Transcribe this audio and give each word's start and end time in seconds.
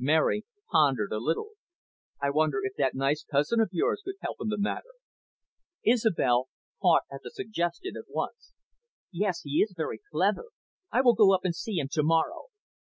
Mary 0.00 0.44
pondered 0.72 1.12
a 1.12 1.18
little. 1.18 1.50
"I 2.20 2.30
wonder 2.30 2.58
if 2.64 2.72
that 2.78 2.96
nice 2.96 3.22
cousin 3.22 3.60
of 3.60 3.68
yours 3.70 4.02
could 4.04 4.16
help 4.20 4.38
in 4.40 4.48
the 4.48 4.58
matter?" 4.58 4.90
Isobel 5.84 6.48
caught 6.82 7.02
at 7.12 7.20
the 7.22 7.30
suggestion 7.30 7.92
at 7.96 8.10
once. 8.10 8.54
"Yes, 9.12 9.42
he 9.42 9.60
is 9.62 9.74
very 9.76 10.00
clever. 10.10 10.46
I 10.90 11.00
will 11.00 11.14
go 11.14 11.32
up 11.32 11.44
and 11.44 11.54
see 11.54 11.76
him 11.78 11.86
to 11.92 12.02
morrow." 12.02 12.46